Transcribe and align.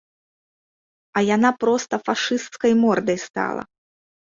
А 1.19 1.23
яна 1.35 1.51
проста 1.65 2.01
фашысцкай 2.09 2.71
мордай 2.83 3.23
стала. 3.27 3.63